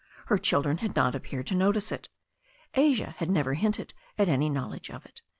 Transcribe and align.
Her 0.25 0.39
children 0.39 0.79
had 0.79 0.95
not 0.95 1.13
appeared 1.13 1.45
to 1.45 1.53
notice 1.53 1.91
it. 1.91 2.09
Asia 2.73 3.13
had 3.19 3.29
never 3.29 3.53
hinted 3.53 3.93
at 4.17 4.29
any 4.29 4.49
knowl 4.49 4.73
edge 4.73 4.89
of 4.89 5.05
it. 5.05 5.21